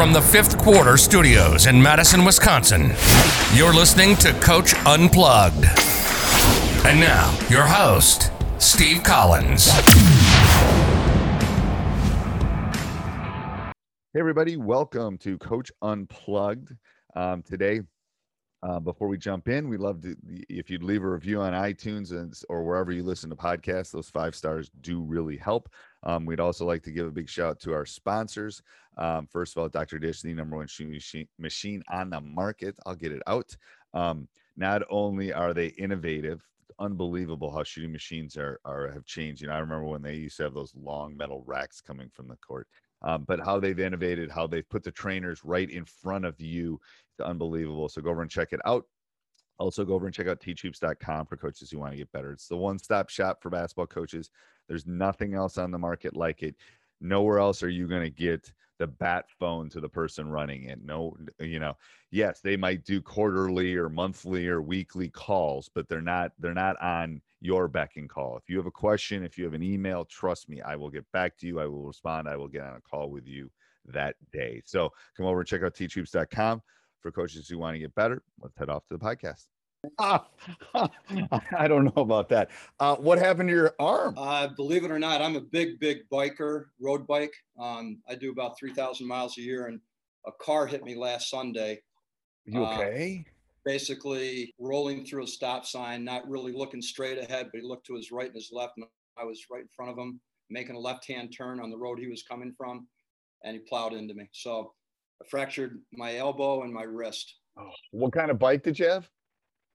[0.00, 2.92] From the fifth quarter studios in Madison, Wisconsin,
[3.52, 5.66] you're listening to Coach Unplugged.
[6.86, 9.70] And now, your host, Steve Collins.
[14.14, 16.72] Hey, everybody, welcome to Coach Unplugged.
[17.14, 17.82] Um, today,
[18.62, 20.14] uh, before we jump in, we love to
[20.48, 23.90] if you'd leave a review on iTunes and, or wherever you listen to podcasts.
[23.90, 25.70] Those five stars do really help.
[26.02, 28.62] Um, we'd also like to give a big shout out to our sponsors.
[28.98, 29.98] Um, first of all, Dr.
[29.98, 32.76] Dish, the number one shooting machine, machine on the market.
[32.84, 33.56] I'll get it out.
[33.94, 36.46] Um, not only are they innovative,
[36.78, 39.40] unbelievable how shooting machines are, are have changed.
[39.40, 42.28] You know, I remember when they used to have those long metal racks coming from
[42.28, 42.68] the court
[43.02, 46.80] um, but how they've innovated, how they've put the trainers right in front of you.
[47.18, 47.88] It's unbelievable.
[47.88, 48.84] So go over and check it out.
[49.58, 52.32] Also, go over and check out teachhoops.com for coaches who want to get better.
[52.32, 54.30] It's the one stop shop for basketball coaches.
[54.68, 56.56] There's nothing else on the market like it.
[57.00, 58.50] Nowhere else are you going to get
[58.80, 60.82] the bat phone to the person running it.
[60.82, 61.76] No, you know,
[62.10, 66.80] yes, they might do quarterly or monthly or weekly calls, but they're not they're not
[66.80, 68.36] on your beck and call.
[68.36, 71.10] If you have a question, if you have an email, trust me, I will get
[71.12, 71.60] back to you.
[71.60, 72.28] I will respond.
[72.28, 73.50] I will get on a call with you
[73.86, 74.62] that day.
[74.64, 76.62] So come over and check out teachhoops.com
[77.00, 78.22] for coaches who want to get better.
[78.40, 79.46] Let's head off to the podcast.
[79.98, 82.50] I don't know about that.
[82.78, 84.14] Uh, what happened to your arm?
[84.16, 87.32] Uh, believe it or not, I'm a big, big biker, road bike.
[87.58, 89.80] Um, I do about 3,000 miles a year, and
[90.26, 91.80] a car hit me last Sunday.
[92.44, 93.24] You uh, okay?
[93.26, 93.30] Uh,
[93.64, 97.96] basically, rolling through a stop sign, not really looking straight ahead, but he looked to
[97.96, 98.86] his right and his left, and
[99.18, 101.98] I was right in front of him, making a left hand turn on the road
[101.98, 102.86] he was coming from,
[103.44, 104.28] and he plowed into me.
[104.32, 104.72] So
[105.22, 107.34] I fractured my elbow and my wrist.
[107.58, 109.08] Oh, what kind of bike did you have?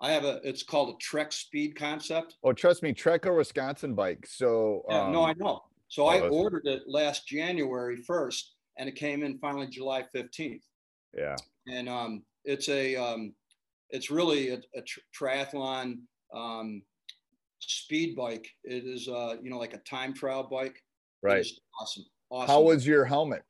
[0.01, 0.41] I have a.
[0.43, 2.35] It's called a Trek Speed Concept.
[2.43, 4.25] Oh, trust me, Trek a Wisconsin bike.
[4.27, 5.63] So yeah, um, no, I know.
[5.87, 10.63] So oh, I ordered it last January first, and it came in finally July fifteenth.
[11.15, 11.35] Yeah.
[11.67, 13.33] And um, it's a um,
[13.89, 14.83] it's really a, a
[15.17, 15.99] triathlon
[16.33, 16.81] um,
[17.59, 18.47] speed bike.
[18.63, 20.81] It is uh, you know like a time trial bike.
[21.21, 21.45] Right.
[21.79, 22.05] Awesome.
[22.29, 22.47] Awesome.
[22.47, 23.43] How was your helmet?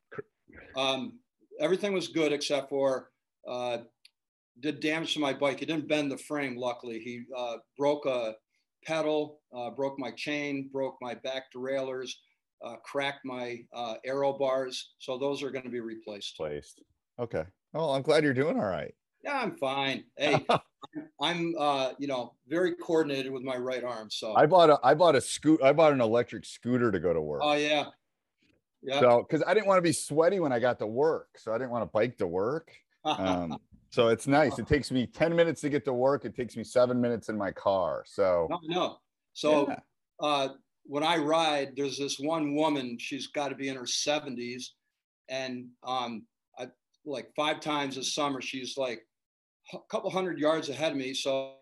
[0.76, 1.20] Um,
[1.60, 3.12] everything was good except for
[3.48, 3.80] uh,
[4.62, 5.60] did damage to my bike.
[5.60, 7.00] He didn't bend the frame, luckily.
[7.00, 8.36] He uh, broke a
[8.84, 12.22] pedal, uh, broke my chain, broke my back derailleurs,
[12.64, 14.94] uh, cracked my uh, aero bars.
[15.00, 16.40] So those are going to be replaced.
[16.40, 16.82] Replaced.
[17.20, 17.44] Okay.
[17.74, 18.94] Well, I'm glad you're doing all right.
[19.26, 20.04] Yeah, I'm fine.
[20.18, 20.46] Hey,
[21.22, 24.10] I'm, uh, you know, very coordinated with my right arm.
[24.12, 27.12] So I bought a, I bought a scoot, I bought an electric scooter to go
[27.12, 27.42] to work.
[27.44, 27.86] Oh yeah.
[28.84, 29.00] Yeah.
[29.00, 31.40] So, cause I didn't want to be sweaty when I got to work.
[31.40, 32.72] So I didn't want to bike to work.
[33.04, 33.58] Um,
[33.90, 34.60] so it's nice.
[34.60, 36.24] It takes me 10 minutes to get to work.
[36.24, 38.04] It takes me seven minutes in my car.
[38.06, 38.98] So no, no.
[39.34, 39.80] So yeah.
[40.20, 40.50] uh,
[40.84, 44.66] when I ride, there's this one woman, she's got to be in her 70s.
[45.30, 46.28] And um,
[46.60, 46.68] I
[47.08, 49.02] like five times this summer, she's like
[49.74, 51.14] a couple hundred yards ahead of me.
[51.14, 51.54] So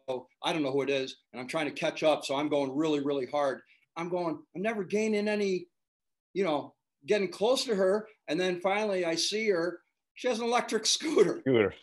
[0.43, 1.15] I don't know who it is.
[1.31, 2.25] And I'm trying to catch up.
[2.25, 3.61] So I'm going really, really hard.
[3.95, 5.67] I'm going, I'm never gaining any,
[6.33, 6.73] you know,
[7.05, 8.07] getting close to her.
[8.27, 9.79] And then finally I see her.
[10.15, 11.39] She has an electric scooter.
[11.41, 11.73] Scooter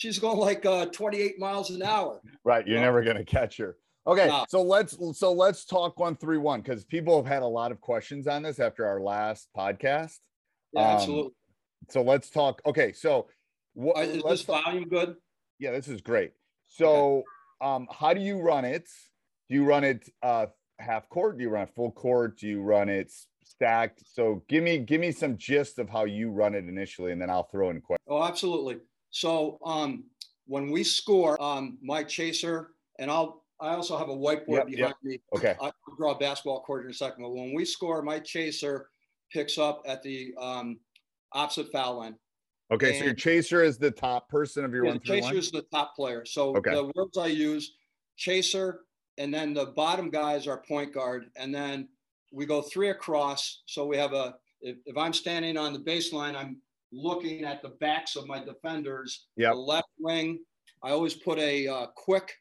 [0.00, 2.22] she's going like uh, 28 miles an hour.
[2.42, 2.66] Right.
[2.66, 3.76] You're never going to catch her.
[4.06, 4.28] Okay.
[4.28, 4.46] No.
[4.48, 7.80] So let's, so let's talk one, three, one, because people have had a lot of
[7.82, 10.16] questions on this after our last podcast.
[10.72, 11.32] Yeah, Um, absolutely.
[11.90, 12.62] So let's talk.
[12.64, 13.28] Okay, so
[13.74, 13.96] what?
[13.96, 15.16] Uh, is this volume good?
[15.60, 16.32] Yeah, this is great.
[16.66, 17.22] So,
[17.60, 18.88] um, how do you run it?
[19.48, 20.46] Do you run it uh
[20.78, 21.36] half court?
[21.36, 22.38] Do you run it full court?
[22.38, 23.12] Do you run it
[23.44, 24.02] stacked?
[24.06, 27.30] So give me give me some gist of how you run it initially, and then
[27.30, 28.06] I'll throw in questions.
[28.08, 28.78] Oh, absolutely.
[29.10, 30.04] So um,
[30.46, 34.78] when we score, um, my chaser, and I'll I also have a whiteboard Yep, behind
[34.78, 34.94] yep.
[35.02, 35.18] me.
[35.36, 35.54] Okay.
[35.60, 37.22] I'll draw a basketball court in a second.
[37.22, 38.88] But when we score, my chaser
[39.30, 40.80] picks up at the um,
[41.32, 42.16] opposite foul line.
[42.72, 45.36] Okay, so your chaser is the top person of your Yeah, one chaser one.
[45.36, 46.24] is the top player.
[46.24, 46.74] So Okay.
[46.74, 47.76] the words I use,
[48.16, 48.84] chaser,
[49.18, 51.88] and then the bottom guys are point guard, and then
[52.32, 53.62] we go three across.
[53.66, 56.60] So we have a if, if I'm standing on the baseline, I'm
[56.92, 59.26] looking at the backs of my defenders.
[59.36, 59.52] Yep.
[59.52, 60.38] The left wing,
[60.82, 62.34] I always put a uh, quick,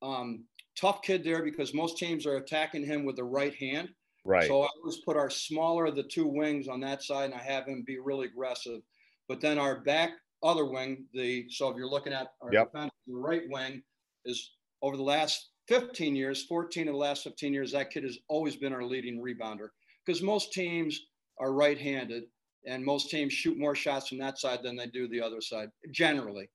[0.00, 0.44] um,
[0.78, 3.88] tough kid there because most teams are attacking him with the right hand.
[4.24, 4.46] Right.
[4.46, 7.42] So I always put our smaller of the two wings on that side, and I
[7.42, 8.80] have him be really aggressive.
[9.28, 10.10] But then our back
[10.42, 12.72] other wing, the so if you're looking at our Yep.
[12.72, 13.82] defense, the right wing
[14.24, 14.52] is
[14.82, 18.56] over the last 15 years, 14 of the last 15 years, that kid has always
[18.56, 19.68] been our leading rebounder
[20.04, 21.00] because most teams
[21.40, 22.24] are right-handed
[22.66, 25.70] and most teams shoot more shots from that side than they do the other side
[25.90, 26.48] generally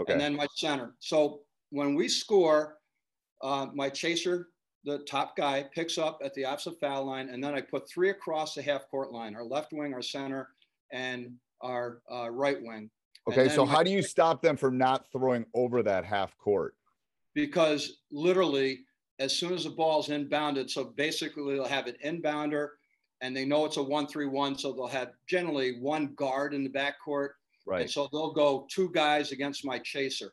[0.00, 0.12] okay.
[0.12, 0.94] and then my center.
[1.00, 1.40] So
[1.70, 2.78] when we score,
[3.42, 4.48] uh, my chaser,
[4.84, 8.10] the top guy, picks up at the opposite foul line, and then I put three
[8.10, 10.48] across the half court line: our left wing, our center,
[10.92, 12.90] and our uh, right wing.
[13.28, 13.48] Okay.
[13.48, 16.74] So how do you stop them from not throwing over that half court?
[17.34, 18.80] Because literally,
[19.18, 22.68] as soon as the ball's inbounded, so basically they'll have an inbounder,
[23.20, 27.30] and they know it's a one-three-one, so they'll have generally one guard in the backcourt,
[27.66, 27.82] Right.
[27.82, 30.32] and so they'll go two guys against my chaser.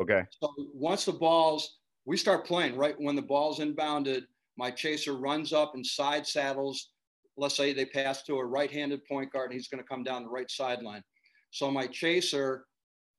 [0.00, 0.22] Okay.
[0.40, 4.22] So once the balls, we start playing right when the ball's inbounded,
[4.56, 6.90] my chaser runs up and side saddles.
[7.38, 10.24] Let's say they pass to a right-handed point guard, and he's going to come down
[10.24, 11.02] the right sideline.
[11.50, 12.64] So my chaser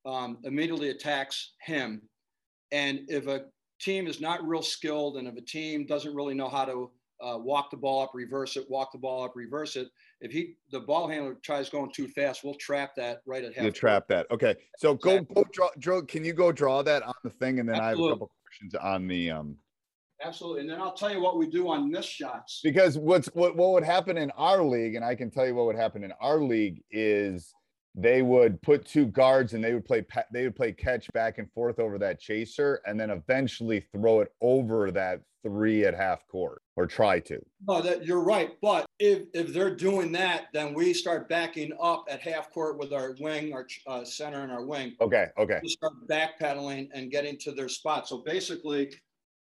[0.05, 2.01] um, immediately attacks him,
[2.71, 3.45] and if a
[3.79, 7.37] team is not real skilled, and if a team doesn't really know how to uh,
[7.37, 9.87] walk the ball up, reverse it, walk the ball up, reverse it,
[10.21, 13.65] if he the ball handler tries going too fast, we'll trap that right at half.
[13.65, 14.27] You trap that.
[14.31, 14.55] Okay.
[14.77, 15.35] So go, Exactly.
[15.35, 16.01] go draw, draw.
[16.01, 17.59] Can you go draw that on the thing?
[17.59, 19.55] And then I have a couple questions on the um
[20.23, 20.61] Absolutely.
[20.61, 22.61] And then I'll tell you what we do on missed shots.
[22.63, 25.65] because what's what what would happen in our league, and I can tell you what
[25.65, 27.53] would happen in our league is
[27.95, 31.51] they would put two guards and they would play they would play catch back and
[31.51, 36.61] forth over that chaser, and then eventually throw it over that three at half court
[36.75, 37.39] or try to.
[37.67, 38.51] No, that you're right.
[38.61, 42.91] But if if they're doing that, then we start backing up at half court with
[42.91, 44.95] our wing, our uh, center, and our wing.
[44.99, 45.27] Okay.
[45.37, 45.59] Okay.
[45.63, 48.07] We start backpedaling and getting to their spot.
[48.07, 48.91] So basically,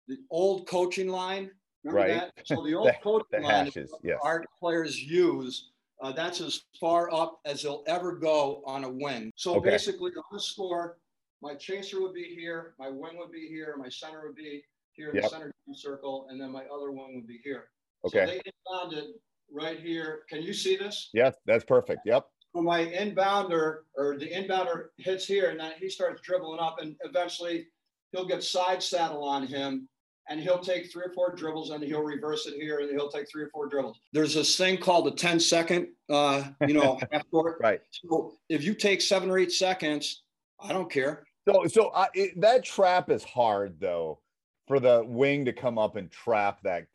[0.08, 1.50] the old coaching line.
[1.84, 2.32] Remember Right.
[2.36, 2.48] that?
[2.48, 3.94] So the old The- coaching The line hashes.
[4.04, 4.20] Yes.
[4.24, 5.70] our players use.
[6.02, 9.32] Uh, that's as far up as they'll ever go on a wing.
[9.36, 9.70] So Okay.
[9.72, 10.98] basically, on the score,
[11.42, 14.64] my chaser would be here, my wing would be here, my center would be
[14.94, 17.70] here in the center circle, and then my other wing would be here.
[18.06, 18.26] Okay.
[18.26, 19.08] So they inbounded
[19.52, 20.24] right here.
[20.30, 21.10] Can you see this?
[21.14, 22.02] Yes, that's perfect.
[22.06, 22.28] Yep.
[22.56, 26.96] So my inbounder or the inbounder hits here, and then he starts dribbling up, and
[27.02, 27.68] eventually
[28.12, 29.88] he'll get side saddle on him,
[30.30, 33.30] and he'll take three or four dribbles, and he'll reverse it here, and he'll take
[33.30, 34.00] three or four dribbles.
[34.14, 37.58] There's this thing called a 10 second, uh, you know, half court.
[37.62, 37.82] Right.
[37.92, 40.24] So if you take seven or eight seconds,
[40.62, 41.26] I don't care.
[41.48, 44.20] So, so I, it, that trap is hard though,
[44.68, 46.86] for the wing to come up and trap that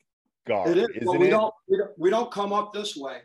[0.46, 1.30] guard, It is, we it?
[1.30, 3.18] don't, we don't we don't come up this way.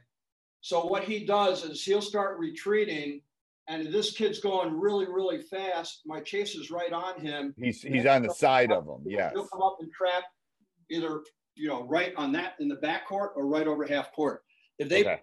[0.59, 3.21] So what he does is he'll start retreating,
[3.67, 6.01] and this kid's going really, really fast.
[6.05, 7.53] My chase is right on him.
[7.57, 9.03] He's he's on the side of him.
[9.05, 9.31] Yes.
[9.33, 10.23] He'll come up and trap
[10.89, 11.21] either
[11.55, 14.41] you know right on that in the back court or right over half court.
[14.79, 15.21] If they Okay.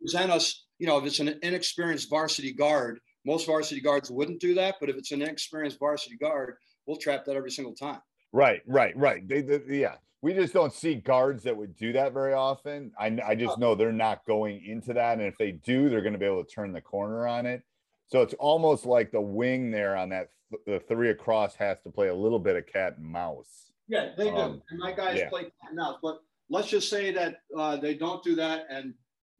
[0.00, 4.54] present us, you know, if it's an inexperienced varsity guard, most varsity guards wouldn't do
[4.54, 4.76] that.
[4.80, 6.56] But if it's an inexperienced varsity guard,
[6.86, 8.00] we'll trap that every single time.
[8.36, 9.26] Right, right, right.
[9.26, 12.92] They, they, yeah, we just don't see guards that would do that very often.
[13.00, 16.12] I, I just know they're not going into that, and if they do, they're going
[16.12, 17.62] to be able to turn the corner on it.
[18.08, 21.90] So it's almost like the wing there on that th- the three across has to
[21.90, 23.72] play a little bit of cat and mouse.
[23.88, 24.36] Yeah, they do.
[24.36, 25.30] Um, and my guys yeah.
[25.30, 25.96] play cat and mouse.
[26.02, 28.66] But let's just say that uh, they don't do that.
[28.68, 28.92] And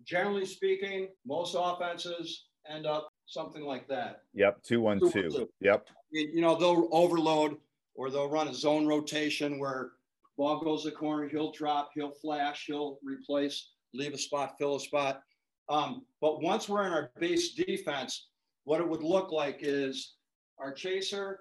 [0.05, 4.23] generally speaking, most offenses end up something like that.
[4.33, 5.51] Yep, two one Two, two.
[5.61, 5.87] Yep.
[6.13, 7.59] You know, they'll overload
[7.97, 9.93] or they'll run a zone rotation where
[10.37, 14.77] ball goes to the corner, he'll drop, he'll flash, he'll replace, leave a spot, fill
[14.77, 15.23] a spot.
[15.69, 18.29] Um, but once we're in our base defense,
[18.65, 20.15] what it would look like is
[20.59, 21.41] our chaser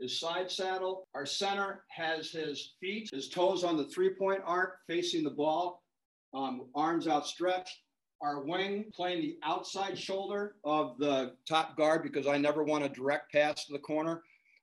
[0.00, 1.06] is side saddle.
[1.14, 5.82] Our center has his feet, his toes on the three point arc facing the ball,
[6.34, 7.78] um, arms outstretched.
[8.22, 12.88] our wing playing the outside shoulder of the top guard because I never want a
[12.88, 14.22] direct pass to the corner.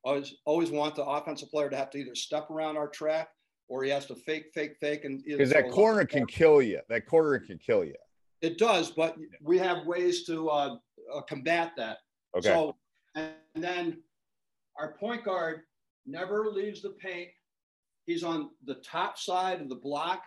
[0.09, 3.29] Always, always want the offensive player to have to either step around our track
[3.67, 5.05] or he has to fake, fake, fake.
[5.05, 6.79] And because that corner can kill you.
[6.89, 7.93] That corner can kill you.
[8.41, 10.77] It does, but we have ways to uh,
[11.13, 11.97] uh, combat that.
[12.35, 12.47] Okay.
[12.47, 12.75] So,
[13.13, 13.99] and then
[14.79, 15.61] our point guard
[16.07, 17.29] never leaves the paint.
[18.07, 20.23] He's on the top side of the block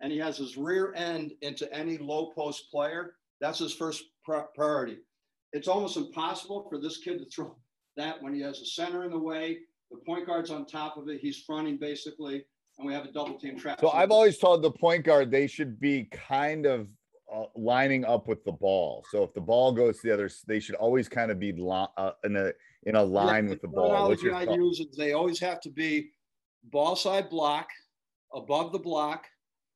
[0.00, 3.16] and he has his rear end into any low post player.
[3.42, 4.96] That's his first priority.
[5.52, 7.54] It's almost impossible for this kid to throw
[7.96, 9.58] that when he has a center in the way,
[9.90, 12.44] the point guard's on top of it, he's fronting basically,
[12.78, 13.80] and we have a double team trap.
[13.80, 16.88] So, so I've always told the point guard they should be kind of
[17.32, 19.04] uh, lining up with the ball.
[19.10, 21.86] So if the ball goes to the other, they should always kind of be li-
[21.96, 22.52] uh, in a
[22.84, 24.08] in a line yeah, with the ball.
[24.08, 26.10] What's your I use is they always have to be
[26.64, 27.68] ball side block,
[28.34, 29.26] above the block.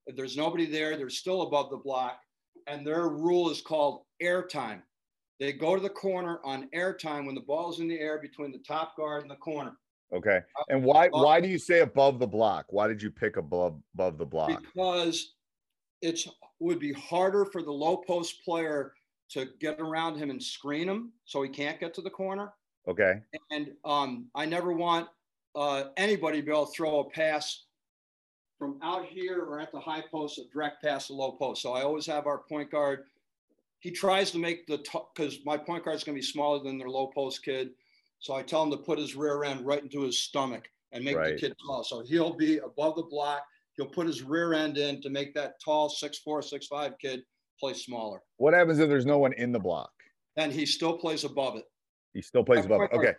[0.07, 2.21] If there's nobody there, they're still above the block,
[2.67, 4.83] and their rule is called air time.
[5.45, 8.51] They go to the corner on air time when the ball's in the air between
[8.51, 9.77] the top guard and the corner.
[10.13, 10.41] Okay.
[10.69, 12.67] And why why do you say above the block?
[12.71, 14.63] Why did you pick above above the block?
[14.63, 15.35] Because
[16.01, 16.29] it's
[16.61, 18.93] would be harder for the low post player
[19.31, 22.53] to get around him and screen him so he can't get to the corner.
[22.89, 23.21] Okay.
[23.51, 25.09] And um, I never want
[25.55, 27.65] uh, anybody to be able to throw a pass
[28.59, 31.61] from out here or at the high post, a direct pass to low post.
[31.61, 33.05] So I always have our point guard.
[33.85, 34.79] He tries to make the
[35.15, 37.71] because my point guard is going to be smaller than their low post kid.
[38.19, 41.17] So I tell him to put his rear end right into his stomach and make
[41.17, 41.35] right.
[41.35, 41.85] the kid tall.
[41.85, 43.43] So he'll be above the block
[43.77, 47.23] he'll put his rear end in to make that tall six four, six five kid
[47.59, 48.21] play smaller.
[48.37, 49.91] What happens if there's no one in the block?
[50.37, 51.65] And he still plays above it.
[52.13, 52.93] He still plays above it.
[52.93, 53.15] Okay.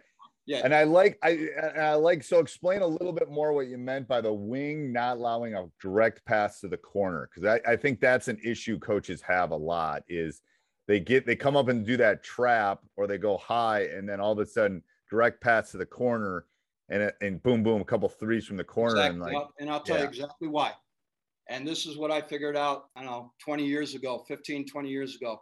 [0.46, 0.62] Yeah.
[0.64, 4.08] And I like I I like so explain a little bit more what you meant
[4.08, 8.00] by the wing not allowing a direct pass to the corner because I, I think
[8.00, 10.42] that's an issue coaches have a lot is
[10.88, 14.20] they get they come up and do that trap or they go high and then
[14.20, 16.46] all of a sudden direct pass to the corner
[16.90, 19.28] and and boom, boom, a couple threes from the corner, exactly.
[19.28, 20.04] and like, and I'll tell yeah.
[20.04, 20.72] you exactly why.
[21.50, 24.90] And this is what I figured out, I don't know, 20 years ago, 15, 20
[24.90, 25.42] years ago.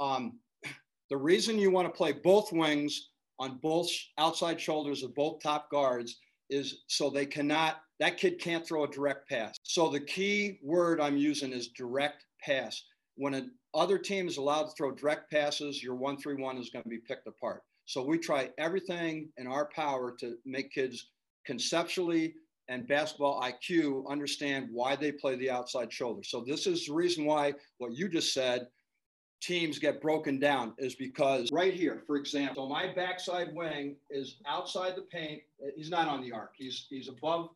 [0.00, 0.38] Um,
[1.10, 5.70] the reason you want to play both wings on both outside shoulders of both top
[5.70, 9.56] guards is so they cannot, that kid can't throw a direct pass.
[9.64, 12.82] So the key word I'm using is direct pass.
[13.16, 16.70] When an other team is allowed to throw direct passes, your one three one is
[16.70, 17.62] going to be picked apart.
[17.86, 21.10] So we try everything in our power to make kids
[21.44, 22.34] conceptually
[22.68, 26.22] and basketball IQ understand why they play the outside shoulder.
[26.22, 28.68] So this is the reason why what you just said
[29.42, 34.96] teams get broken down is because right here, for example, my backside wing is outside
[34.96, 35.42] the paint.
[35.76, 36.52] He's not on the arc.
[36.56, 37.50] He's he's above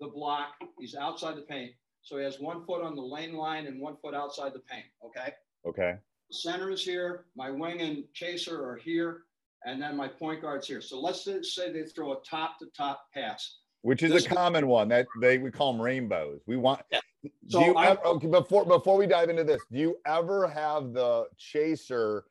[0.00, 0.54] the block.
[0.78, 1.72] He's outside the paint.
[2.06, 4.84] So he has one foot on the lane line and one foot outside the paint.
[5.04, 5.34] Okay.
[5.66, 5.96] Okay.
[6.30, 7.24] Center is here.
[7.34, 9.22] My wing and chaser are here
[9.64, 10.80] and then my point guard's here.
[10.80, 13.56] So let's say they throw a top to top pass.
[13.82, 16.42] Which is this a common one that they we call them rainbows.
[16.46, 16.82] We want.
[16.92, 17.00] Yeah.
[17.48, 20.46] So do you I, ever, okay, before before we dive into this, do you ever
[20.46, 22.26] have the chaser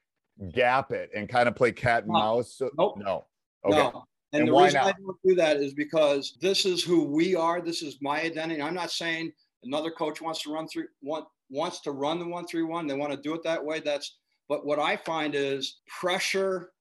[0.53, 2.53] gap it and kind of play cat and no, mouse?
[2.53, 2.96] So, nope.
[2.98, 3.25] No.
[3.65, 3.77] Okay.
[3.77, 4.05] No.
[4.32, 4.88] And, and the reason not?
[4.88, 7.62] I don't do that is because this is who we are.
[7.62, 8.62] This is my identity.
[8.62, 9.34] I'm not saying
[9.65, 12.88] another coach wants to run through want wants to run the one three one.
[12.88, 13.79] They want to do it that way.
[13.79, 14.17] That's
[14.48, 16.72] but what I find is pressure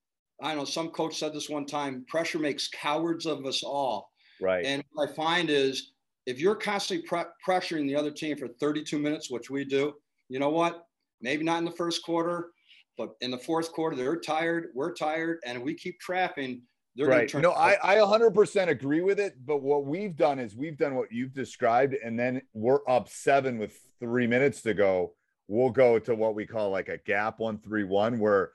[0.43, 4.11] I know some coach said this one time pressure makes cowards of us all.
[4.41, 4.65] Right.
[4.65, 5.93] And what I find is
[6.27, 9.95] if you're constantly pre- pressuring the other team for 32 minutes, which we do,
[10.29, 10.87] you know what?
[11.21, 12.51] Maybe not in the first quarter,
[12.97, 16.63] but in the fourth quarter, they're tired, we're tired, and we keep trapping.
[16.97, 17.35] They're right.
[17.35, 19.35] No, I, I 100% agree with it.
[19.45, 23.59] But what we've done is we've done what you've described, and then we're up seven
[23.59, 25.15] with three minutes to go.
[25.49, 28.53] We'll go to what we call like a gap one three one, where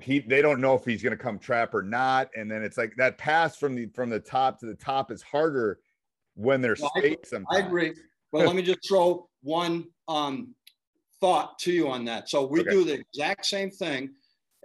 [0.00, 2.78] he they don't know if he's going to come trap or not and then it's
[2.78, 5.80] like that pass from the from the top to the top is harder
[6.34, 7.92] when there's well, space I, I agree
[8.30, 10.54] but let me just throw one um,
[11.20, 12.70] thought to you on that so we okay.
[12.70, 14.10] do the exact same thing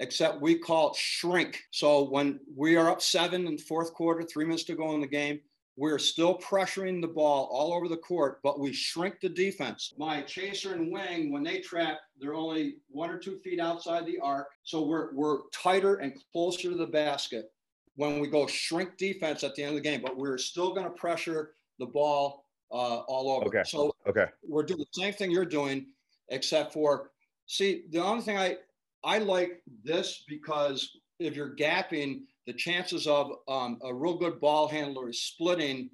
[0.02, 4.24] except we call it shrink so when we are up seven in the fourth quarter
[4.24, 5.40] three minutes to go in the game
[5.78, 9.94] we're still pressuring the ball all over the court, but we shrink the defense.
[9.98, 14.20] My chaser and wing, when they trap, they're only one or two feet outside the
[14.22, 14.48] arc.
[14.64, 17.52] So we're, we're tighter and closer to the basket
[17.96, 20.86] when we go shrink defense at the end of the game, but we're still going
[20.86, 23.46] to pressure the ball uh, all over.
[23.46, 23.64] Okay.
[23.66, 24.26] So okay.
[24.48, 25.88] we're doing the same thing you're doing,
[26.30, 27.12] except for,
[27.48, 28.58] see, the only thing I,
[29.04, 34.68] I like this because if you're gapping, the chances of um, a real good ball
[34.68, 35.90] handler splitting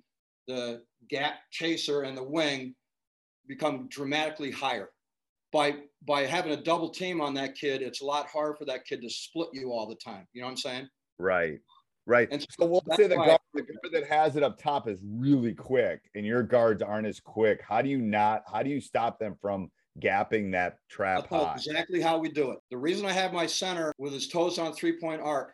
[0.48, 2.74] the gap chaser and the wing
[3.48, 4.90] become dramatically higher.
[5.52, 8.86] by by having a double team on that kid, it's a lot harder for that
[8.86, 10.28] kid to split you all the time.
[10.34, 10.90] You know what I'm saying?
[11.20, 11.60] Right.
[12.06, 12.30] Right.
[12.32, 15.54] And so, we'll say the guard, the guard that has it up top is really
[15.54, 17.62] quick, and your guards aren't as quick.
[17.68, 18.44] How do you not?
[18.52, 21.54] How do you stop them from gapping that trap high?
[21.54, 22.60] Exactly how we do it.
[22.72, 25.54] The reason I have my center with his toes on three point arc,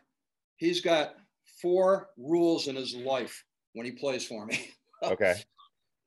[0.56, 1.14] he's got
[1.60, 4.70] four rules in his life when he plays for me.
[5.02, 5.34] Okay.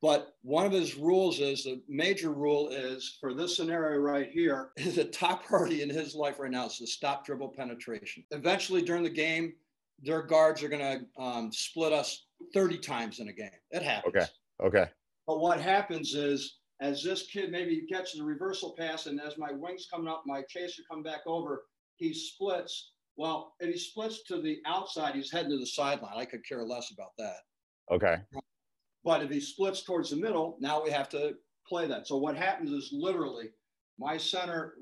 [0.01, 4.69] But one of his rules is the major rule is for this scenario right here,
[4.77, 8.23] the top priority in his life right now is to stop dribble penetration.
[8.31, 9.53] Eventually, during the game,
[10.01, 13.49] their guards are going to um, split us 30 times in a game.
[13.71, 14.15] It happens.
[14.15, 14.25] Okay.
[14.63, 14.89] Okay.
[15.25, 19.51] But what happens is, as this kid maybe catches a reversal pass, and as my
[19.51, 21.63] wings coming up, my chaser come back over,
[21.95, 22.91] he splits.
[23.15, 26.13] Well, if he splits to the outside, he's heading to the sideline.
[26.15, 27.39] I could care less about that.
[27.91, 28.17] Okay.
[29.03, 31.33] But if he splits towards the middle, now we have to
[31.67, 32.07] play that.
[32.07, 33.49] So what happens is literally
[33.97, 34.75] my center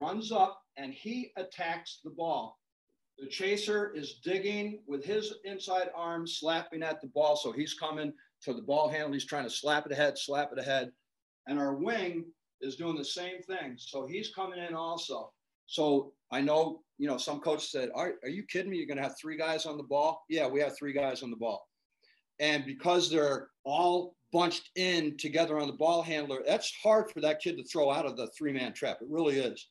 [0.00, 2.58] runs up and he attacks the ball.
[3.18, 7.36] The chaser is digging with his inside arm, slapping at the ball.
[7.36, 9.12] So he's coming to the ball handle.
[9.12, 10.90] He's trying to slap it ahead, slap it ahead.
[11.48, 12.26] And our wing
[12.60, 13.74] is doing the same thing.
[13.78, 15.32] So he's coming in also.
[15.66, 18.76] So I know, you know, some coach said, are, are you kidding me?
[18.76, 20.24] You're going to have three guys on the ball?
[20.28, 21.66] Yeah, we have three guys on the ball.
[22.40, 27.40] And because they're all bunched in together on the ball handler, that's hard for that
[27.40, 28.98] kid to throw out of the three man trap.
[29.00, 29.68] It really is.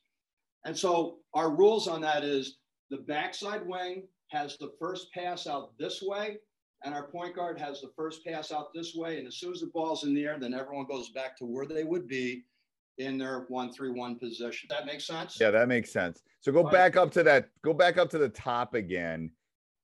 [0.64, 2.58] And so our rules on that is
[2.90, 6.38] the backside wing has the first pass out this way,
[6.84, 9.18] and our point guard has the first pass out this way.
[9.18, 11.66] And as soon as the ball's in the air, then everyone goes back to where
[11.66, 12.44] they would be
[12.98, 14.68] in their one three one position.
[14.70, 15.38] That makes sense.
[15.40, 16.22] Yeah, that makes sense.
[16.40, 17.50] So go back up to that.
[17.62, 19.30] Go back up to the top again,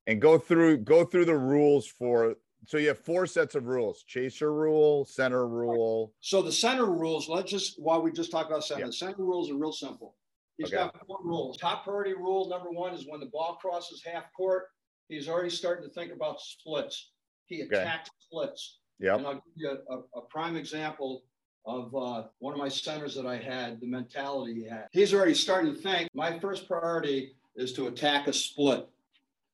[0.07, 2.37] and go through go through the rules for.
[2.67, 6.15] So you have four sets of rules: chaser rule, center rule.
[6.21, 7.29] So the center rules.
[7.29, 8.81] Let's just while we just talk about center.
[8.81, 8.87] Yeah.
[8.87, 10.17] The center rules are real simple.
[10.57, 10.77] He's okay.
[10.77, 11.59] got four rules.
[11.59, 14.67] Top priority rule number one is when the ball crosses half court,
[15.09, 17.11] he's already starting to think about splits.
[17.47, 18.17] He attacks okay.
[18.21, 18.79] splits.
[18.99, 19.17] Yeah.
[19.17, 21.25] And I'll give you a, a, prime example
[21.67, 24.87] of uh, one of my centers that I had, the mentality he had.
[24.93, 28.89] He's already starting to think my first priority is to attack a split.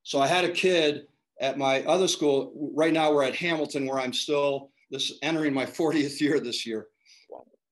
[0.02, 1.06] So I had a kid
[1.40, 2.52] at my other school.
[2.74, 6.88] Right now we're at Hamilton, where I'm still this entering my 40th year this year.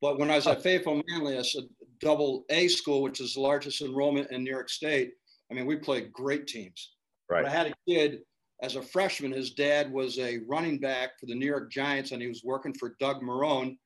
[0.00, 1.68] But when I was at Fayetteville Manlius, I said,
[2.00, 5.14] double A school, which is the largest enrollment in New York State,
[5.50, 6.92] I mean, we played great teams.
[7.29, 7.45] Right.
[7.45, 8.21] But I had a kid
[8.62, 9.33] as a freshman.
[9.33, 12.75] His dad was a running back for the New York Giants, and he was working
[12.75, 13.77] for Doug Marrone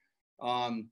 [0.41, 0.89] um,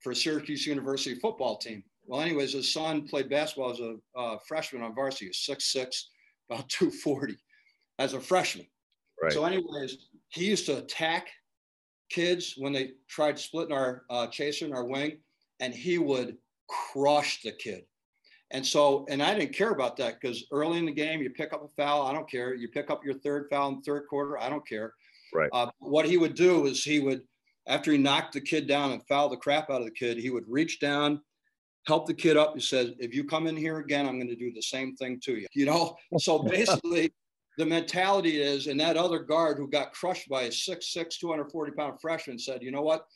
[0.00, 1.82] for Syracuse University football team.
[2.06, 6.10] Well, anyways, his son played basketball as a uh, freshman on varsity, six six,
[6.48, 7.36] about 240
[7.98, 8.66] as a freshman.
[9.22, 9.32] Right.
[9.32, 11.28] So, anyways, he used to attack
[12.10, 15.18] kids when they tried splitting our uh, chaser and our wing,
[15.60, 16.36] and he would
[16.68, 17.84] crush the kid.
[18.52, 21.52] And so, and I didn't care about that because early in the game, you pick
[21.52, 22.54] up a foul, I don't care.
[22.54, 24.94] You pick up your third foul in the third quarter, I don't care.
[25.34, 25.50] Right.
[25.52, 27.22] Uh, what he would do is he would,
[27.66, 30.30] after he knocked the kid down and fouled the crap out of the kid, he
[30.30, 31.20] would reach down,
[31.86, 32.54] help the kid up.
[32.54, 35.20] He says, "If you come in here again, I'm going to do the same thing
[35.24, 35.96] to you." You know.
[36.18, 37.12] So basically,
[37.58, 42.00] the mentality is, and that other guard who got crushed by a 6'6", 240 pound
[42.00, 43.06] freshman said, "You know what?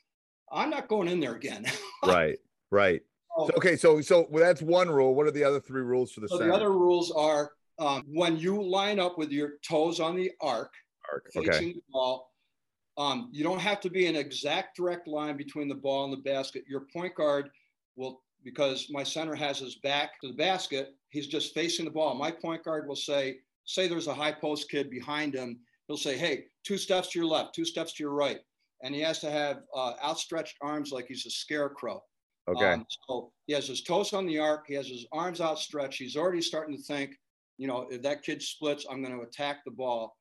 [0.50, 1.64] I'm not going in there again."
[2.04, 2.38] right.
[2.70, 3.02] Right.
[3.38, 5.14] So, okay, so so well, that's one rule.
[5.14, 6.50] What are the other three rules for the so center?
[6.50, 10.72] The other rules are um, when you line up with your toes on the arc,
[11.10, 11.26] arc.
[11.32, 11.72] facing okay.
[11.72, 12.30] the ball.
[12.98, 16.18] Um, you don't have to be an exact direct line between the ball and the
[16.18, 16.64] basket.
[16.68, 17.48] Your point guard
[17.96, 22.14] will, because my center has his back to the basket, he's just facing the ball.
[22.14, 25.60] My point guard will say, say there's a high post kid behind him.
[25.86, 28.40] He'll say, hey, two steps to your left, two steps to your right.
[28.82, 32.02] And he has to have uh, outstretched arms like he's a scarecrow.
[32.56, 32.72] Okay.
[32.72, 34.66] Um, so he has his toes on the arc.
[34.66, 35.98] He has his arms outstretched.
[35.98, 37.12] He's already starting to think,
[37.58, 40.16] you know, if that kid splits, I'm going to attack the ball.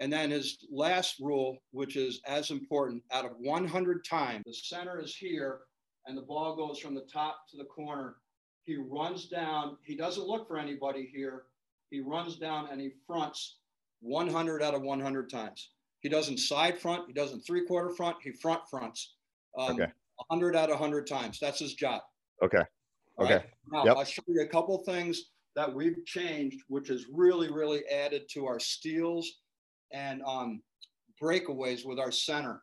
[0.00, 5.00] And then his last rule, which is as important, out of 100 times, the center
[5.00, 5.60] is here
[6.06, 8.16] and the ball goes from the top to the corner.
[8.64, 9.76] He runs down.
[9.84, 11.44] He doesn't look for anybody here.
[11.90, 13.58] He runs down and he fronts
[14.00, 15.70] 100 out of 100 times.
[16.00, 17.04] He doesn't side front.
[17.08, 18.16] He doesn't three quarter front.
[18.22, 19.16] He front fronts.
[19.58, 19.92] Um, okay.
[20.28, 21.38] 100 out of 100 times.
[21.40, 22.02] That's his job.
[22.42, 22.62] Okay.
[23.20, 23.34] Okay.
[23.34, 23.44] Right?
[23.72, 23.96] Now, yep.
[23.96, 28.46] I'll show you a couple things that we've changed, which has really, really added to
[28.46, 29.28] our steals
[29.92, 30.62] and um,
[31.20, 32.62] breakaways with our center.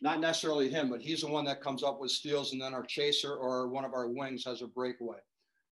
[0.00, 2.84] Not necessarily him, but he's the one that comes up with steals, and then our
[2.84, 5.18] chaser or one of our wings has a breakaway.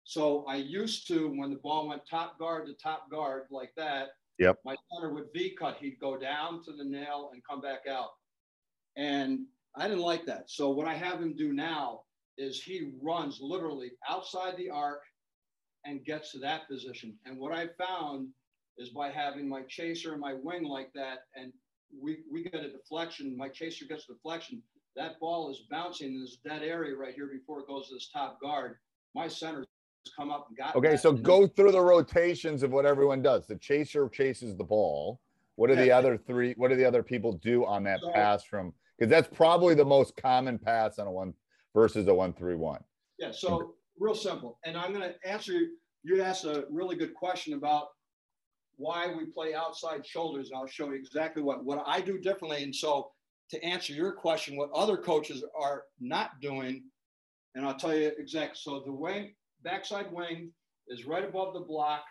[0.04, 4.10] So I used to, when the ball went top guard to top guard like that,
[4.40, 4.58] Yep.
[4.64, 5.78] my center would V cut.
[5.80, 8.12] He'd go down to the nail and come back out.
[8.96, 10.50] And I didn't like that.
[10.50, 12.04] So what I have him do now
[12.38, 15.02] is he runs literally outside the arc
[15.86, 17.18] and gets to that position.
[17.26, 18.30] And what I found
[18.78, 21.52] is by having my chaser and my wing like that, and
[21.98, 24.62] we, we get a deflection, my chaser gets a deflection,
[24.96, 28.10] that ball is bouncing in this dead area right here before it goes to this
[28.12, 28.76] top guard.
[29.16, 29.66] My center's
[30.18, 33.46] come up and got Okay, so go through the rotations of what everyone does.
[33.48, 35.20] The chaser chases the ball.
[35.56, 36.54] What do the other three?
[36.58, 38.74] What do the other people do on that So- pass from?
[38.98, 41.34] Because that's probably the most common pass on a one
[41.74, 42.84] versus a one three one.
[43.18, 44.60] Yeah, so real simple.
[44.66, 45.78] And I'm going to answer you.
[46.04, 47.90] You asked a really good question about
[48.80, 50.50] why we play outside shoulders.
[50.50, 52.64] And I'll show you exactly what, what I do differently.
[52.64, 53.12] And so
[53.52, 56.84] to answer your question, what other coaches are not doing,
[57.56, 58.58] and I'll tell you exactly.
[58.60, 60.52] So the wing, backside wing
[60.88, 62.04] is right above the block,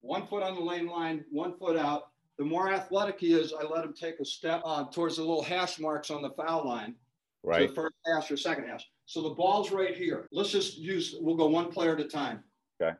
[0.00, 2.10] one foot on the lane line, one foot out.
[2.38, 5.42] The more athletic he is, I let him take a step uh, towards the little
[5.42, 6.94] hash marks on the foul line
[7.44, 7.68] Right.
[7.68, 8.88] the first hash or second hash.
[9.06, 10.28] So the ball's right here.
[10.32, 12.42] Let's just use, we'll go one player at a time.
[12.80, 12.96] Okay.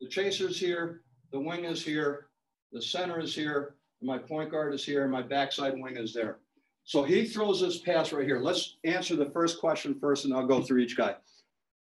[0.00, 2.26] The chaser's here, the wing is here,
[2.72, 6.12] the center is here, and my point guard is here, and my backside wing is
[6.12, 6.38] there.
[6.84, 8.40] So he throws this pass right here.
[8.40, 11.16] Let's answer the first question first, and I'll go through each guy.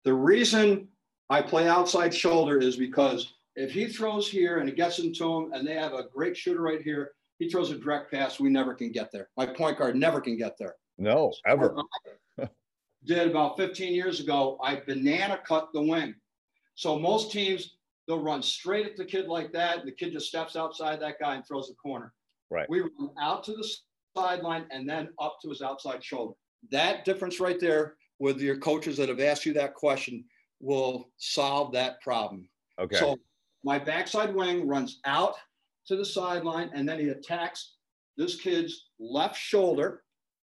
[0.05, 0.89] The reason
[1.31, 5.53] I play outside shoulder is because if he throws here and it gets into him,
[5.53, 8.75] and they have a great shooter right here, he throws a direct pass, we never
[8.75, 9.29] can get there.
[9.37, 11.77] My point guard never can get there No, ever.
[13.05, 16.15] did about 15 years ago, I banana cut the wing.
[16.75, 17.78] So most teams,
[18.09, 19.81] they'll run straight at the kid like that.
[19.81, 22.15] And the kid just steps outside that guy and throws the corner.
[22.51, 22.69] Right.
[22.69, 23.69] We run out to the
[24.17, 26.35] sideline and then up to his outside shoulder.
[26.71, 30.25] That difference right there with your coaches that have asked you that question
[30.59, 32.49] will solve that problem.
[32.81, 32.97] Okay.
[32.97, 33.17] So
[33.63, 35.35] my backside wing runs out
[35.87, 37.75] to the sideline and then he attacks
[38.17, 40.03] this kid's left shoulder.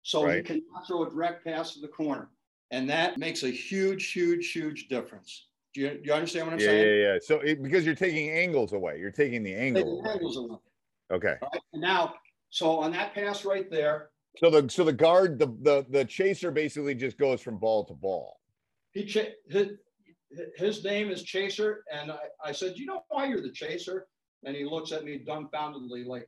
[0.03, 0.45] So he Right.
[0.45, 2.31] cannot throw a direct pass to the corner.
[2.71, 5.49] And that makes a huge, huge, huge difference.
[5.73, 6.87] Do you, you understand what I'm yeah, saying?
[7.01, 7.17] yeah, yeah.
[7.21, 9.99] So it, because you're taking angles away, you're taking the angle.
[10.01, 10.11] away.
[10.11, 10.57] angles away,
[11.11, 11.35] Okay.
[11.41, 11.61] right?
[11.73, 12.15] And now,
[12.49, 16.51] so on that pass right there, So the so the guard the the the chaser
[16.51, 18.39] basically just goes from ball to ball.
[18.91, 19.67] he cha- his,
[20.57, 21.83] his name is Chaser.
[21.91, 24.07] And I, I said, You know why you're the Chaser?
[24.45, 26.27] And he looks at me dumbfoundedly, like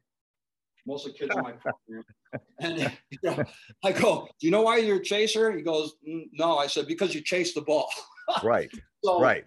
[0.85, 2.03] most of the kids in my program.
[2.59, 2.79] And
[3.09, 3.43] you know,
[3.83, 5.51] I go, Do you know why you're a chaser?
[5.51, 6.57] He goes, "Mm, No.
[6.57, 7.89] I said, Because you chase the ball.
[8.43, 8.71] Right.
[9.05, 9.43] So Right.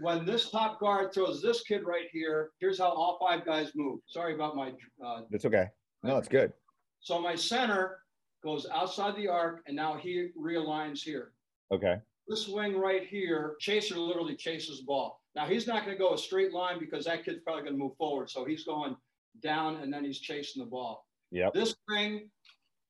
[0.00, 4.00] when this top guard throws this kid right here, here's how all five guys move.
[4.08, 4.72] Sorry about my.
[5.04, 5.66] Uh, That's okay.
[6.02, 6.52] No, it's good.
[7.00, 8.00] so my center
[8.42, 11.32] goes outside the arc, and now he realigns here.
[11.72, 11.98] Okay.
[12.26, 15.20] This wing right here, chaser literally chases the ball.
[15.36, 17.78] Now he's not going to go a straight line because that kid's probably going to
[17.78, 18.28] move forward.
[18.30, 18.96] So he's going
[19.44, 21.06] down and then he's chasing the ball.
[21.30, 21.50] Yeah.
[21.54, 22.28] This wing,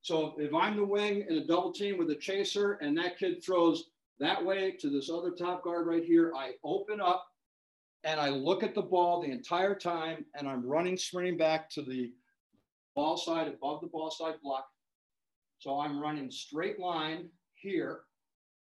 [0.00, 3.44] so if I'm the wing in a double team with a chaser and that kid
[3.44, 7.24] throws that way to this other top guard right here, I open up
[8.04, 11.82] and I look at the ball the entire time and I'm running, sprinting back to
[11.82, 12.12] the
[12.94, 14.66] ball side above the ball side block.
[15.58, 18.00] So I'm running straight line here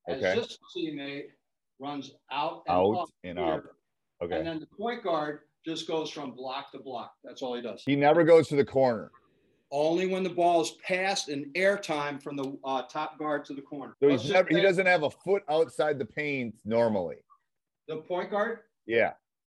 [0.07, 0.35] as Okay.
[0.35, 1.25] this teammate
[1.79, 3.47] runs out and Out up and here.
[3.47, 3.63] up.
[4.21, 4.37] Okay.
[4.37, 7.13] And then the point guard just goes from block to block.
[7.23, 7.83] That's all he does.
[7.85, 9.11] He never goes to the corner.
[9.71, 13.53] Only when the ball is passed in air time from the uh, top guard to
[13.53, 13.95] the corner.
[14.01, 17.17] So he's never he doesn't have a foot outside the paint normally.
[17.87, 18.59] The point guard?
[18.87, 19.13] Yeah.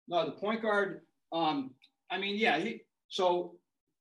[0.08, 1.02] No, the point guard.
[1.32, 1.72] Um,
[2.10, 2.58] I mean, yeah.
[2.58, 2.82] He.
[3.10, 3.56] So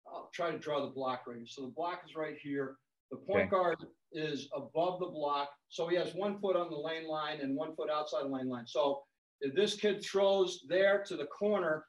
[0.06, 1.46] I'll try to draw the block right here.
[1.46, 2.76] So the block is right here.
[3.10, 3.50] The point Okay.
[3.50, 3.76] guard
[4.12, 5.50] is above the block.
[5.68, 8.48] So he has one foot on the lane line and one foot outside the lane
[8.48, 8.66] line.
[8.66, 9.02] So
[9.42, 11.84] if this kid throws there to the corner,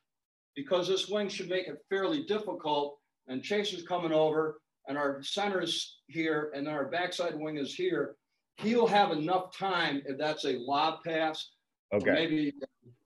[0.56, 2.99] because this wing should make it fairly difficult,
[3.30, 7.58] and Chase is coming over, and our center is here, and then our backside wing
[7.58, 8.16] is here,
[8.58, 11.52] he'll have enough time if that's a lob pass,
[11.94, 12.12] Okay.
[12.12, 12.54] maybe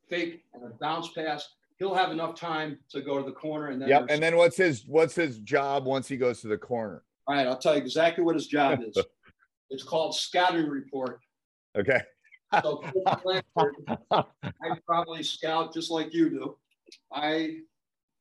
[0.09, 1.47] fake and a bounce pass.
[1.77, 3.89] He'll have enough time to go to the corner and then.
[3.89, 4.05] Yep.
[4.09, 7.03] And then what's his what's his job once he goes to the corner?
[7.27, 8.97] All right, I'll tell you exactly what his job is.
[9.69, 11.19] it's called scouting report.
[11.77, 12.01] Okay.
[12.61, 12.83] So
[14.11, 16.57] I probably scout just like you do.
[17.11, 17.57] I,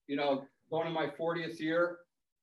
[0.07, 1.99] you know, going in my 40th year,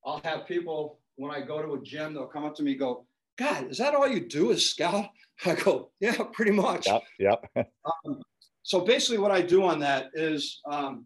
[0.06, 3.06] I'll have people when I go to a gym, they'll come up to me go,
[3.38, 5.10] God, is that all you do is scout?
[5.46, 6.88] I go, yeah, pretty much.
[6.88, 7.04] Yep.
[7.20, 7.46] Yep.
[8.06, 8.22] um,
[8.64, 11.04] so basically what I do on that is um,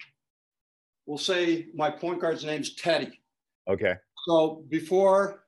[1.06, 3.22] we'll say my point guard's name's Teddy.
[3.68, 3.94] Okay.
[4.28, 5.46] So before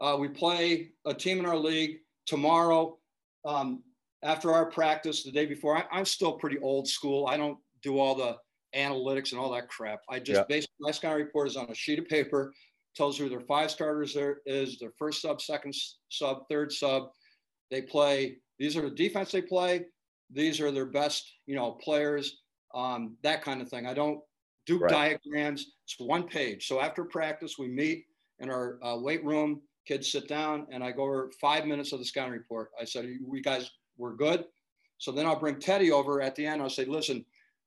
[0.00, 2.98] uh, we play a team in our league tomorrow,
[3.44, 3.82] um,
[4.22, 7.26] after our practice the day before, I, am still pretty old school.
[7.26, 8.36] I don't do all the
[8.76, 10.00] analytics and all that crap.
[10.08, 10.44] I just yeah.
[10.48, 12.52] basically my sky report is on a sheet of paper,
[12.96, 15.74] tells who their five starters there is, their first sub, second
[16.08, 17.10] sub, third sub.
[17.70, 18.38] They play.
[18.58, 19.86] These are the defense they play.
[20.30, 22.40] These are their best, you know, players.
[22.74, 23.86] Um, that kind of thing.
[23.86, 24.20] I don't
[24.66, 24.90] do right.
[24.90, 25.72] diagrams.
[25.84, 26.66] It's one page.
[26.66, 28.04] So after practice, we meet
[28.40, 29.60] in our uh, weight room.
[29.86, 32.70] Kids sit down, and I go over five minutes of the scouting report.
[32.80, 34.46] I said, "We guys, we're good."
[34.98, 36.62] So then I'll bring Teddy over at the end.
[36.62, 37.24] I'll say, "Listen,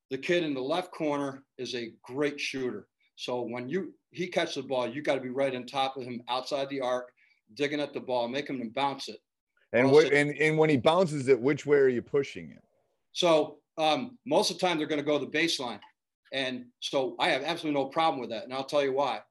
[0.10, 2.88] the kid in the left corner is a great shooter.
[3.16, 6.04] So when you he catches the ball, you got to be right on top of
[6.04, 7.12] him outside the arc,
[7.56, 9.20] digging at the ball, make him bounce it.
[9.74, 12.64] And what, and and when he bounces it, which way are you pushing it?
[13.12, 15.80] So um, most of the time they're going to go the baseline.
[16.34, 18.44] And so I have absolutely no problem with that.
[18.44, 19.22] And I'll tell you why.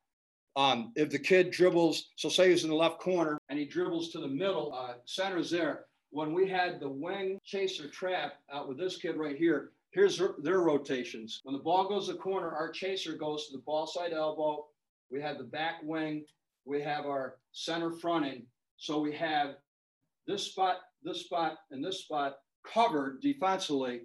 [0.56, 4.10] Um, if the kid dribbles, so say he's in the left corner and he dribbles
[4.12, 5.84] to the middle, uh, center's there.
[6.10, 10.60] When we had the wing chaser trap out with this kid right here, here's their,
[10.60, 11.40] rotations.
[11.42, 14.66] When the ball goes to the corner, our chaser goes to the ball side elbow.
[15.10, 16.24] We have the back wing.
[16.64, 18.46] We have our center fronting.
[18.76, 19.56] So we have
[20.26, 24.02] this spot, this spot, and this spot covered defensively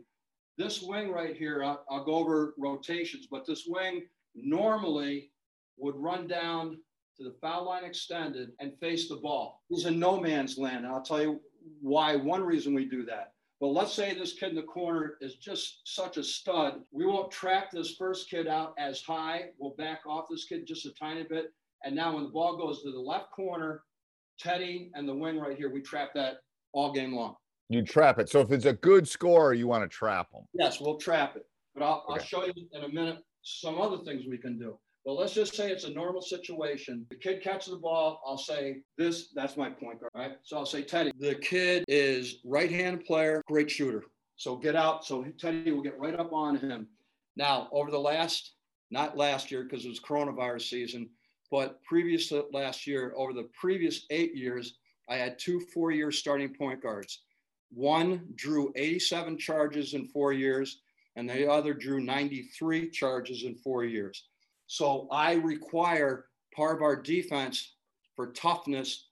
[0.58, 4.04] this wing right here, I'll, I'll go over rotations, but this wing
[4.36, 5.32] normally
[5.78, 6.78] would run down
[7.18, 9.64] to the foul line extended and face the ball.
[9.70, 10.86] He's in no man's land.
[10.86, 11.42] And I'll tell you
[11.82, 13.31] why, one reason we do that.
[13.62, 16.82] But let's say this kid in the corner is just such a stud.
[16.91, 19.50] We won't track this first kid out as high.
[19.60, 21.54] We'll back off this kid just a tiny bit.
[21.84, 23.84] And now when the ball goes to the left corner,
[24.39, 26.38] Teddy and the wing right here, we trap that
[26.74, 27.36] all game long.
[27.69, 28.30] You trap it.
[28.30, 30.41] So if it's a good score, you want to trap them.
[30.54, 31.45] Yes, we'll trap it.
[31.76, 32.19] But I'll, okay.
[32.19, 34.76] I'll show you in a minute some other things we can do.
[35.04, 37.08] Well, let's just say it's a normal situation.
[37.10, 38.22] The kid catches the ball.
[38.26, 40.34] I'll say this, that's my point guard, right?
[40.44, 44.04] So I'll say, Teddy, the kid is right hand player, great shooter.
[44.36, 45.04] So get out.
[45.04, 46.88] So Teddy will get right up on him.
[47.36, 48.54] Now, over the last,
[48.92, 51.10] not last year because it was coronavirus season,
[51.50, 54.76] but previous to last year, over the previous eight years,
[55.10, 57.24] I had two four year starting point guards.
[57.74, 60.82] One drew 87 charges in four years,
[61.16, 64.28] and the other drew 93 charges in four years.
[64.72, 67.74] So I require part of our defense
[68.16, 69.10] for toughness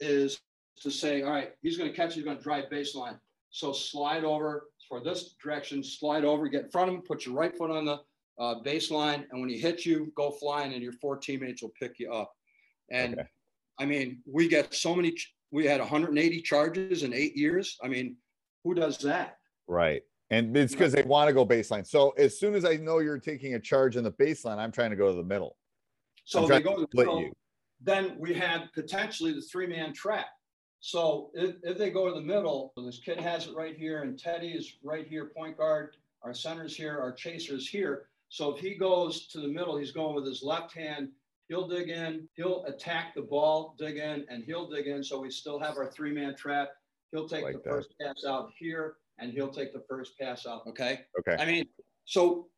[0.00, 0.40] is
[0.80, 3.18] to say, all right, he's going to catch, he's going to drive baseline.
[3.50, 7.34] So slide over for this direction, slide over, get in front of him, put your
[7.34, 8.00] right foot on the
[8.38, 11.98] uh, baseline, and when he hits you, go flying, and your four teammates will pick
[11.98, 12.32] you up.
[12.90, 13.28] And okay.
[13.78, 15.14] I mean, we get so many
[15.50, 17.76] we had 180 charges in eight years.
[17.84, 18.16] I mean,
[18.64, 19.36] who does that?
[19.68, 20.04] Right.
[20.32, 21.86] And it's because they want to go baseline.
[21.86, 24.90] So as soon as I know you're taking a charge in the baseline, I'm trying
[24.90, 25.56] to go to the middle.
[26.24, 27.20] So they go to the middle.
[27.20, 27.32] You.
[27.80, 30.26] Then we had potentially the three man trap.
[30.80, 34.18] So if, if they go to the middle, this kid has it right here, and
[34.18, 35.96] Teddy is right here, point guard.
[36.22, 38.06] Our center's here, our chaser's here.
[38.28, 41.10] So if he goes to the middle, he's going with his left hand
[41.52, 45.04] He'll dig in, he'll attack the ball, dig in, and he'll dig in.
[45.04, 46.70] So we still have our three man trap.
[47.10, 47.68] He'll take like the that.
[47.68, 50.66] first pass out here, and he'll take the first pass out.
[50.66, 51.00] Okay.
[51.18, 51.40] Okay.
[51.40, 51.66] I mean,
[52.04, 52.48] so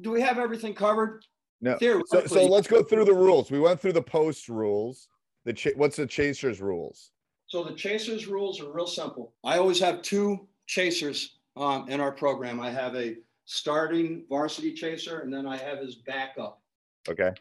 [0.00, 1.24] do we have everything covered?
[1.60, 1.78] No.
[1.80, 3.50] So, so let's go through the rules.
[3.50, 5.08] We went through the post rules.
[5.44, 7.12] The ch- what's the chasers rules?
[7.46, 9.34] So the chasers rules are real simple.
[9.44, 12.60] I always have two chasers um, in our program.
[12.60, 16.60] I have a starting varsity chaser, and then I have his backup.
[17.08, 17.32] Okay.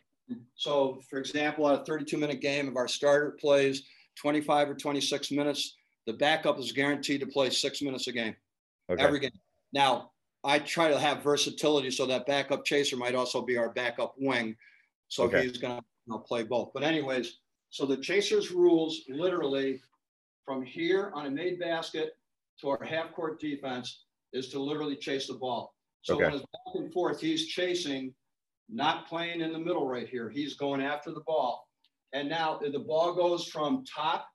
[0.55, 3.83] So, for example, on a 32 minute game, if our starter plays
[4.17, 8.35] 25 or 26 minutes, the backup is guaranteed to play six minutes a game,
[8.89, 9.03] okay.
[9.03, 9.31] every game.
[9.73, 10.11] Now,
[10.43, 14.55] I try to have versatility so that backup chaser might also be our backup wing.
[15.07, 15.43] So okay.
[15.43, 16.71] he's going to you know, play both.
[16.73, 19.81] But, anyways, so the chaser's rules literally
[20.45, 22.17] from here on a made basket
[22.61, 25.73] to our half court defense is to literally chase the ball.
[26.03, 26.25] So okay.
[26.25, 28.13] when it's back and forth, he's chasing
[28.69, 30.29] not playing in the middle right here.
[30.29, 31.67] He's going after the ball.
[32.13, 34.27] And now the ball goes from top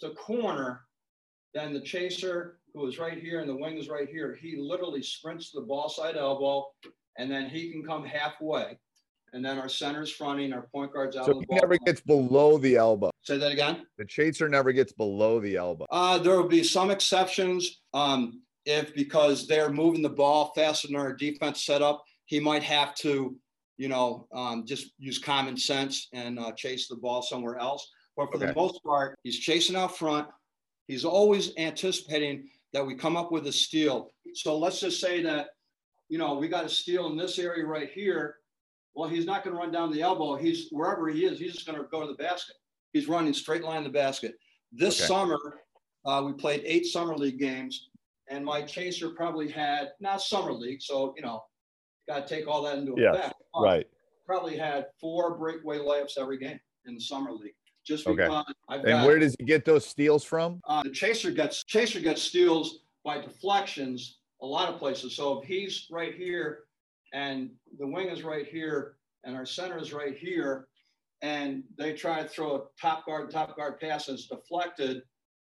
[0.00, 0.83] to corner,
[1.54, 5.02] then the chaser who is right here and the wing is right here, he literally
[5.02, 6.66] sprints to the ball side elbow
[7.18, 8.76] and then he can come halfway.
[9.32, 12.00] and then our center's fronting, our point guard's out So of the he never gets
[12.00, 13.10] below the elbow.
[13.22, 13.86] Say that again.
[13.98, 15.86] The chaser never gets below the elbow.
[15.90, 17.80] Uh, there will be some exceptions.
[17.94, 22.62] Um, if because they're moving the ball faster than our defense set up, he might
[22.62, 23.36] have to,
[23.76, 27.86] you know, um, just use common sense and uh, chase the ball somewhere else.
[28.16, 28.46] But for Okay.
[28.46, 30.28] the most part, he's chasing out front.
[30.86, 34.10] He's always anticipating that we come up with a steal.
[34.34, 35.48] So let's just say that,
[36.08, 38.36] you know, we got a steal in this area right here.
[38.94, 40.36] Well, he's not going to run down the elbow.
[40.36, 42.56] He's wherever he is, he's just going to go to the basket.
[42.92, 44.34] He's running straight line to the basket.
[44.72, 45.08] This Okay.
[45.08, 45.38] summer,
[46.04, 47.88] uh, we played eight summer league games,
[48.28, 51.42] and my chaser probably had not summer league, so you know,
[52.06, 53.34] got to take all that into Yes, effect.
[53.56, 53.86] Right.
[54.26, 58.24] Probably had four breakaway layups every game in the summer league, just Okay.
[58.24, 60.60] because I've And got where does he get those steals from?
[60.66, 65.14] uh, the chaser gets chaser gets steals by deflections a lot of places.
[65.14, 66.64] So if he's right here
[67.12, 70.66] and the wing is right here and our center is right here
[71.22, 75.02] and they try to throw a top guard top guard pass and it's deflected,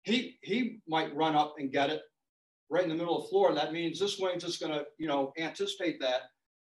[0.02, 2.02] he he might run up and get it
[2.68, 3.54] right in the middle of the floor.
[3.54, 6.22] That means this wing's just gonna, you know, anticipate that.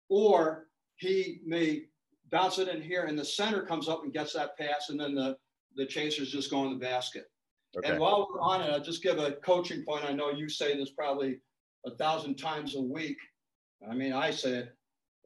[0.09, 1.85] Or he may
[2.31, 5.15] bounce it in here and the center comes up and gets that pass and then
[5.15, 5.37] the
[5.77, 7.25] the chaser's just going to the basket.
[7.77, 7.91] Okay.
[7.91, 10.05] And while we're on it, I'll just give a coaching point.
[10.05, 11.41] I know you say this probably
[11.87, 13.17] a thousand times a week.
[13.89, 14.77] I mean, I say it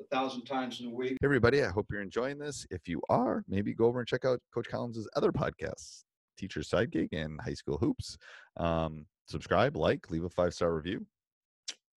[0.01, 1.13] a thousand times in a week.
[1.13, 2.67] Hey everybody, I hope you're enjoying this.
[2.71, 6.05] If you are, maybe go over and check out Coach Collins's other podcasts,
[6.39, 8.17] Teacher's Side Gig and High School Hoops.
[8.57, 11.05] Um, subscribe, like, leave a five star review,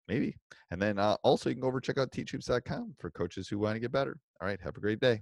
[0.07, 0.35] maybe.
[0.71, 3.59] And then uh, also you can go over and check out teachhoops.com for coaches who
[3.59, 4.17] want to get better.
[4.41, 5.21] All right, have a great day.